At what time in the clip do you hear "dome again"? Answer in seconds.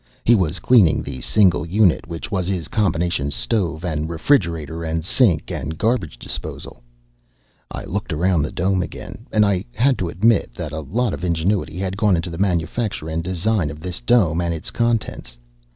8.51-9.27